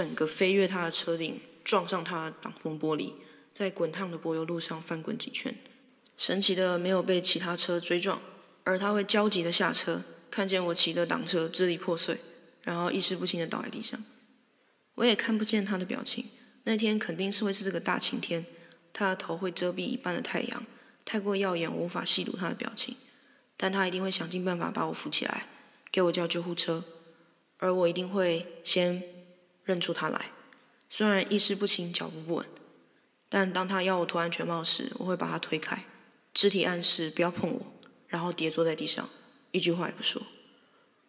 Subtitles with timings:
[0.00, 3.12] 整个飞越他的车顶，撞上他的挡风玻璃，
[3.52, 5.54] 在滚烫的柏油路上翻滚几圈。
[6.16, 8.22] 神奇的没有被其他车追撞，
[8.64, 12.16] 而他会焦急的下车，看见我骑的挡车支离破碎，
[12.62, 14.02] 然后意识不清的倒在地上。
[14.94, 16.30] 我也看不见他的表情。
[16.64, 18.46] 那天肯定是会是这个大晴天，
[18.94, 20.64] 他的头会遮蔽一半的太阳，
[21.04, 22.96] 太过耀眼，无法细读他的表情。
[23.58, 25.44] 但他一定会想尽办法把我扶起来，
[25.92, 26.84] 给我叫救护车，
[27.58, 29.02] 而我一定会先
[29.70, 30.32] 认出他来。
[30.88, 32.46] 虽然意识不清，脚步不稳，
[33.28, 35.84] 但当他要我脱安全帽时，我会把他推开，
[36.34, 37.60] 肢体暗示不要碰我，
[38.08, 39.08] 然后跌坐在地上，
[39.52, 40.20] 一句话也不说。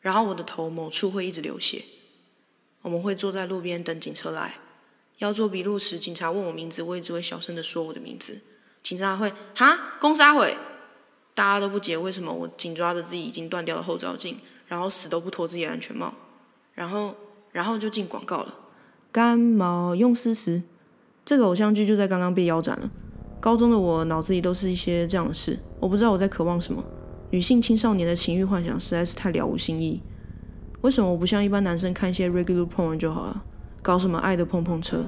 [0.02, 1.84] 然后我的头某处会一直流血。
[2.84, 4.56] 我们会坐在路边等警车来。
[5.18, 8.42] 要做笔录时，警察问我名字，我也只会小声的说我的名字。
[8.84, 10.56] 警察会哈，公杀毁，
[11.34, 16.14] 大家都不解为什么我紧抓着自己已经断掉的后照镜，然后死都不脱自己的安全帽，
[16.74, 17.16] 然后
[17.52, 18.56] 然后就进广告了。
[19.12, 20.64] 干毛用丝丝，
[21.26, 22.90] 这个偶像剧就在刚刚被腰斩了。
[23.40, 26.84] 高中的我脑子里都是一些这样的事，我不知道我在渴望什么。
[27.30, 30.02] 女性青少年的情欲幻想实在是太了无新意。
[30.82, 33.44] 为什么我不像一般男生看一些 regular porn 就好了？
[33.82, 35.04] 搞什么爱的碰碰车？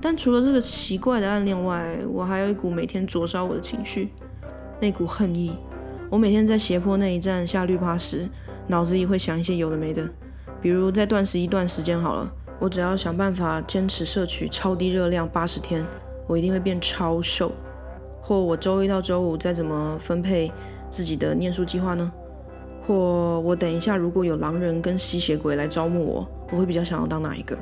[0.00, 4.10] 但除了这个奇怪的暗恋外，我还有一股每天灼烧我的情绪，
[4.80, 5.56] 那股恨意。
[6.10, 8.28] 我每天在斜坡那一站下绿趴时，
[8.68, 10.08] 脑子里会想一些有的没的，
[10.66, 12.28] 比如在断食一段时间好了，
[12.58, 15.86] 我只要想办法坚持摄取超低热量八十天，
[16.26, 17.52] 我一定会变超瘦。
[18.20, 20.50] 或我周一到周五再怎么分配
[20.90, 22.10] 自己的念书计划呢？
[22.84, 26.28] 或我等一下如果有狼人跟吸血鬼来招募我？
[26.50, 27.56] 我会比较想要当哪一个？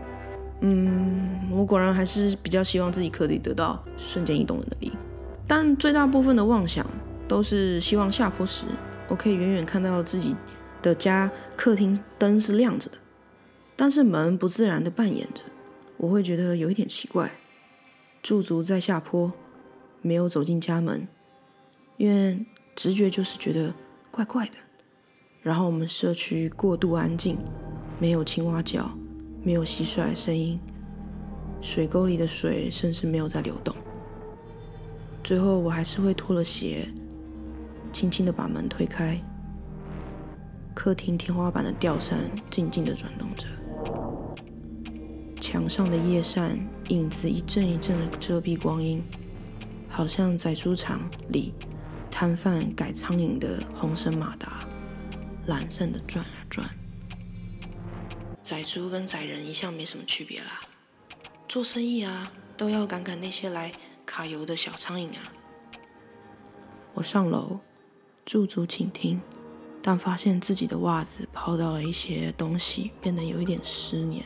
[0.61, 4.97] 嗯，我果然还是比较希望自己可以得到瞬间移动的能力，
[5.47, 6.87] 但最大部分的妄想
[7.29, 8.65] 都是希望下坡时
[9.09, 10.35] 我可以远远看到自己
[10.81, 12.91] 的家客厅灯是亮着，
[13.77, 15.43] 但是门不自然的扮演着，
[15.97, 17.31] 我会觉得有一点奇怪。
[18.23, 19.33] 驻足在下坡，
[20.01, 21.07] 没有走进家门，
[21.97, 23.75] 因为直觉就是觉得
[24.11, 24.55] 怪怪的。
[25.43, 27.39] 然后我们社区过度安静。
[28.01, 28.91] 没有青蛙叫，
[29.45, 30.59] 没有蟋蟀声音，
[31.63, 33.75] 水沟里的水甚至没有在流动。
[35.23, 36.89] 最后，我还是会脱了鞋，
[37.93, 39.17] 轻轻的把门推开。
[40.75, 42.19] 客厅天花板的吊扇
[42.51, 43.47] 静静的转动着，
[45.55, 49.01] 墙上的叶扇影子一阵一阵的遮蔽光阴，
[49.89, 51.55] 好像宰猪场里
[52.11, 54.59] 摊贩改苍蝇的红绳马达，
[55.47, 56.69] 懒散的转啊转。
[58.43, 60.61] 宰猪跟宰人一向没什么区别啦，
[61.47, 63.71] 做生意啊，都要赶赶那些来
[64.05, 65.23] 卡油的小苍蝇啊。
[66.95, 67.61] 我上楼
[68.27, 69.23] 驻足倾听，
[69.81, 74.25] 但发现自己的袜子泡到了一些东西，变得有一点湿黏。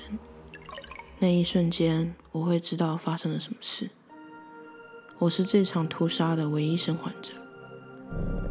[1.20, 3.90] 那一瞬间，我会知道发生了什么事。
[5.18, 7.32] 我是这场屠杀的唯一生还者。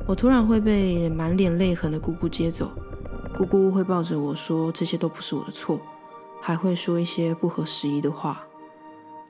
[0.06, 2.70] 我突然会被满脸泪痕的姑姑接走。
[3.34, 5.80] 姑姑会抱着我说：“这些都不是我的错。”
[6.44, 8.44] 还会说一些不合时宜的话。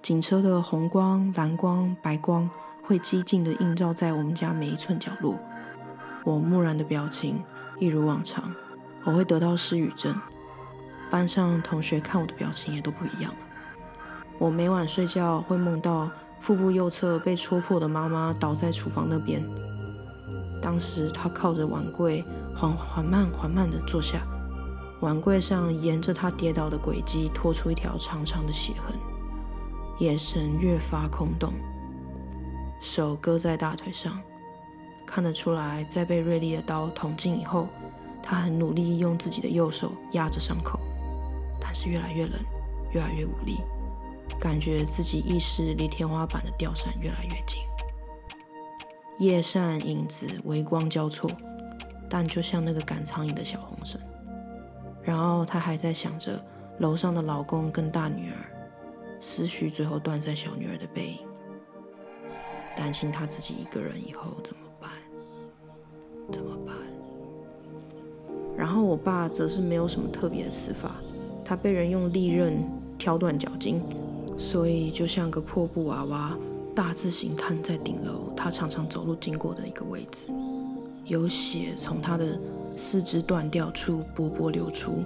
[0.02, 2.50] 警车的红光、蓝光、白光
[2.82, 5.38] 会激进地映照在我们家每一寸角落。
[6.24, 7.44] 我木然的表情
[7.78, 8.52] 一如往常。
[9.04, 10.20] 我会得到失语症。
[11.10, 13.38] 班上同学看我的表情也都不一样了。
[14.38, 16.10] 我每晚睡觉会梦到
[16.40, 19.44] 腹部右侧被戳破的妈妈倒在厨房那边。
[20.62, 22.24] 当时她靠着碗柜。
[22.60, 24.26] 缓缓慢缓慢地坐下，
[25.00, 28.98] 碗柜上沿着他跌倒的轨迹拖出一条长长的血痕，
[30.00, 31.54] 眼神越发空洞，
[32.82, 34.20] 手搁在大腿上，
[35.06, 37.68] 看得出来，在被锐利的刀捅进以后，
[38.24, 40.80] 他很努力用自己的右手压着伤口，
[41.68, 42.40] 还是越来越冷，
[42.94, 43.58] 越来越无力，
[44.40, 47.62] 感觉自己意识离天花板的吊扇越来越近，
[49.20, 51.30] 叶扇影子微光交错。
[52.10, 54.00] 但就像那个赶苍蝇的小红绳，
[55.04, 56.42] 然后他还在想着
[56.80, 58.50] 楼上的老公跟大女儿，
[59.20, 61.20] 思绪最后断在小女儿的背影，
[62.78, 64.90] 担心他自己一个人以后怎么办？
[66.32, 66.74] 怎么办？
[68.56, 70.96] 然后我爸则是没有什么特别的死法，
[71.48, 72.58] 他被人用利刃
[72.98, 73.80] 挑断脚筋，
[74.38, 76.38] 所以就像个破布娃娃，
[76.76, 80.28] 大字形瘫在顶楼他常常走路经过的一个位置。
[81.06, 82.38] 有血从他的
[82.76, 85.02] 四肢断掉处波波流出，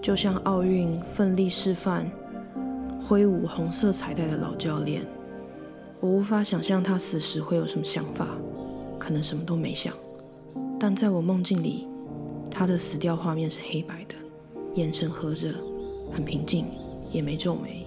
[0.00, 2.08] 就像奥运奋力示范
[3.00, 5.04] 挥舞红色彩带的老教练。
[5.98, 8.28] 我无法想象他死时会有什么想法，
[8.96, 9.92] 可能什么都没想。
[10.78, 11.88] 但在我梦境里，
[12.48, 14.14] 他的死掉画面是黑白的，
[14.74, 15.52] 眼神合着，
[16.12, 16.66] 很平静，
[17.10, 17.86] 也没皱眉。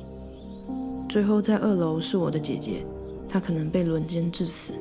[1.09, 2.85] 最后在二楼是我的姐姐，
[3.29, 4.73] 她可能被轮奸致死，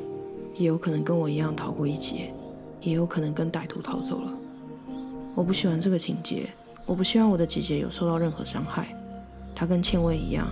[0.55, 2.33] 也有可能跟我一样逃过一劫，
[2.81, 4.33] 也有可能跟歹徒逃走了。
[5.35, 6.49] 我不喜欢这个情节，
[6.85, 8.89] 我不希望我的姐姐有受到任何伤害。
[9.55, 10.47] 她跟倩薇一样，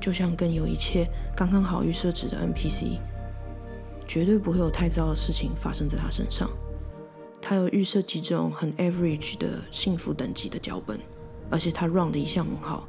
[0.00, 1.06] 就像跟有一切
[1.36, 2.98] 刚刚好预设值的 NPC，
[4.06, 6.48] 绝对不会有太糟的事情发生在她身上。
[7.42, 11.00] 他有预设几种很 average 的幸福等级的脚本，
[11.50, 12.86] 而且他 run 的一向很好，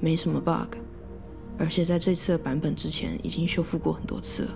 [0.00, 0.76] 没什么 bug。
[1.58, 4.50] 而且在这次的版本之前已经修复过很多次了。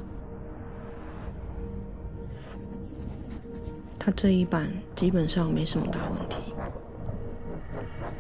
[3.98, 6.38] 他这一版基本上没什么大问题。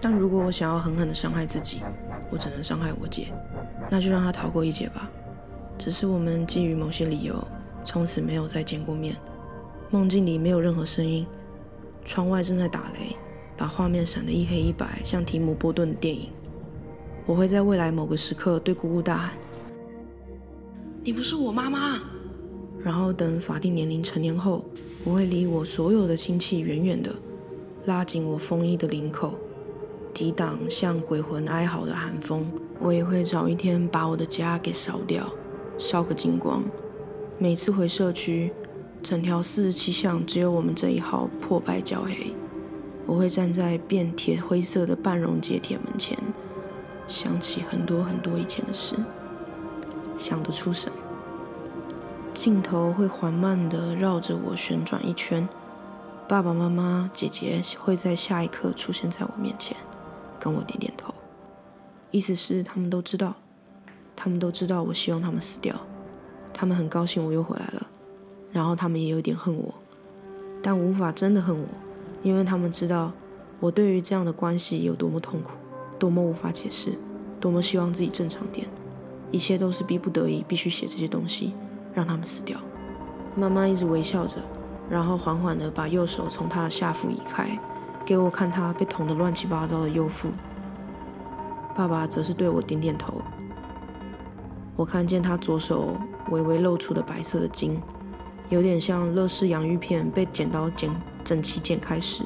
[0.00, 1.80] 但如果我想要狠狠的伤害自己，
[2.30, 3.32] 我只能伤害我姐，
[3.90, 5.10] 那就让她逃过一劫吧。
[5.78, 7.42] 只是我们基于某些理由，
[7.84, 9.16] 从此没有再见过面。
[9.94, 11.24] 梦境里没有任何声音，
[12.04, 13.14] 窗外正在打雷，
[13.56, 16.30] 把画面闪得一黑一白，像提姆·波顿的电影。
[17.24, 19.34] 我会在未来某个时刻对姑姑大喊
[21.04, 22.00] ：“你不是我妈妈。”
[22.82, 24.64] 然后等法定年龄成年后，
[25.04, 27.14] 我会离我所有的亲戚远远的，
[27.84, 29.34] 拉紧我风衣的领口，
[30.12, 32.50] 抵挡像鬼魂哀嚎的寒风。
[32.80, 35.32] 我也会找一天把我的家给烧掉，
[35.78, 36.64] 烧个精光。
[37.38, 38.52] 每次回社区，
[39.04, 42.34] 整条四十七巷只有我们这一号破败焦黑。
[43.04, 46.18] 我会站在变铁灰色的半溶解铁门前。
[47.06, 48.96] 想起很多很多以前的事，
[50.16, 50.90] 想得出神。
[52.32, 55.46] 镜头会缓慢地绕着我旋转一圈，
[56.26, 59.76] 爸爸妈妈、姐姐会在下一刻出现在我面前，
[60.40, 61.12] 跟我点点头，
[62.10, 63.34] 意思是他们都知道，
[64.16, 65.76] 他们都知道我希望他们死掉，
[66.54, 67.86] 他们很高兴我又回来了，
[68.54, 69.74] 然后他们也有点恨我，
[70.62, 71.66] 但无法真的恨我，
[72.22, 73.12] 因为他们知道
[73.60, 75.50] 我对于这样的关系有多么痛苦。
[75.96, 76.92] 多么无法解释，
[77.40, 78.66] 多么希望自己正常点，
[79.30, 81.52] 一切都是逼不得已，必须写这些东西，
[81.94, 82.58] 让他们死掉。
[83.36, 84.36] 妈妈一直微笑着，
[84.90, 87.58] 然后缓缓地把右手从他的下腹移开，
[88.04, 90.28] 给我看他被捅得乱七八糟的右腹。
[91.74, 93.14] 爸爸则是对我点点头。
[94.76, 95.96] 我看见他左手
[96.30, 97.80] 微微露出的白色的筋，
[98.50, 100.90] 有点像乐事洋芋片被剪刀剪
[101.24, 102.22] 整齐剪开时，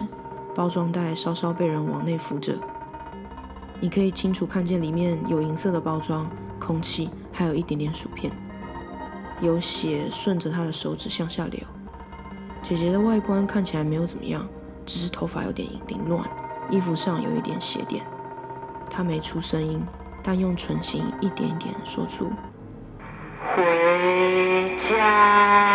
[0.54, 2.54] 包装袋稍稍被人往内扶着。
[3.80, 6.28] 你可以清楚看见里面有银色的包装、
[6.58, 8.32] 空气，还有一点点薯片。
[9.40, 11.60] 有血顺着她的手指向下流。
[12.60, 14.44] 姐姐的外观看起来没有怎么样，
[14.84, 16.28] 只是头发有点凌乱，
[16.68, 18.04] 衣服上有一点血点。
[18.90, 19.80] 她没出声音，
[20.24, 22.32] 但用唇形一点一点说出
[23.54, 25.66] ：“回家。”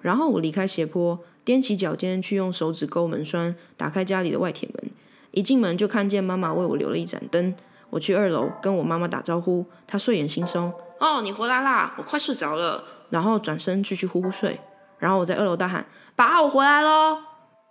[0.00, 4.90] 然后我离开斜坡，踮起脚尖去用手指勾门栓，打开家里的外铁门。
[5.32, 7.54] 一进门就看见妈妈为我留了一盏灯。
[7.90, 14.60] 我去二楼跟我妈妈打招呼，她睡眼惺忪：“哦，你回来啦，我快睡着了。”然后转身继续呼呼睡。
[14.98, 17.18] 然后我在二楼大喊：“爸，我回来喽！”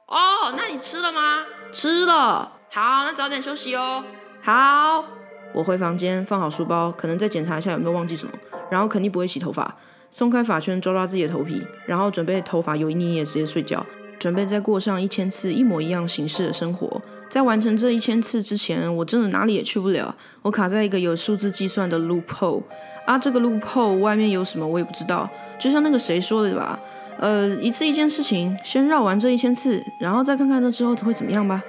[0.08, 1.46] 哦，那你吃了吗？
[1.72, 2.52] 吃了。
[2.72, 4.04] 好，那早点休息哦。
[4.42, 5.06] 好。
[5.54, 8.32] 我回房间放好书包，可能再检查一下有没有忘记什么。
[8.70, 9.78] 然后肯定不会洗头发，
[10.12, 13.86] 松开发圈抓抓自己的头皮，然后准备头发油腻腻的直接睡觉，
[14.18, 17.02] 准备再过上一千次一模一样形式的生活。
[17.30, 20.16] 在完成这一千次之前，我真的哪里也去不了。
[20.42, 22.64] 我卡在一个有数字计算的 loophole
[23.06, 25.30] 啊，这个 loophole 外面有什么我也不知道。
[25.60, 26.80] 就像那个谁说的吧，
[27.20, 31.62] 呃，一次一件事情，先绕完这一千次，然后再看看那之后会怎么样吧。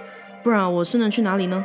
[0.43, 1.63] 不然我是能去哪里呢？